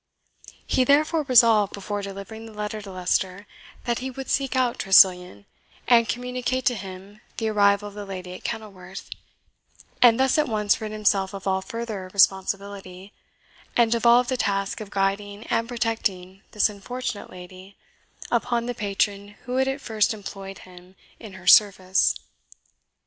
He 0.65 0.83
therefore 0.83 1.21
resolved, 1.27 1.73
before 1.73 2.01
delivering 2.01 2.47
the 2.47 2.53
letter 2.55 2.81
to 2.81 2.89
Leicester, 2.91 3.45
that 3.83 3.99
he 3.99 4.09
would 4.09 4.31
seek 4.31 4.55
out 4.55 4.79
Tressilian, 4.79 5.45
and 5.87 6.09
communicate 6.09 6.65
to 6.65 6.73
him 6.73 7.21
the 7.37 7.49
arrival 7.49 7.89
of 7.89 7.93
the 7.93 8.03
lady 8.03 8.33
at 8.33 8.43
Kenilworth, 8.43 9.11
and 10.01 10.19
thus 10.19 10.39
at 10.39 10.47
once 10.47 10.81
rid 10.81 10.91
himself 10.91 11.35
of 11.35 11.45
all 11.45 11.61
further 11.61 12.09
responsibility, 12.15 13.13
and 13.77 13.91
devolve 13.91 14.27
the 14.27 14.37
task 14.37 14.81
of 14.81 14.89
guiding 14.89 15.45
and 15.51 15.67
protecting 15.67 16.41
this 16.49 16.67
unfortunate 16.67 17.29
lady 17.29 17.77
upon 18.31 18.65
the 18.65 18.73
patron 18.73 19.35
who 19.43 19.57
had 19.57 19.67
at 19.67 19.81
first 19.81 20.15
employed 20.15 20.57
him 20.65 20.95
in 21.19 21.33
her 21.33 21.45
service. 21.45 22.15